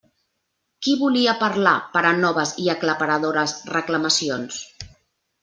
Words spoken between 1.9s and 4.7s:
per a noves i aclaparadores reclamacions?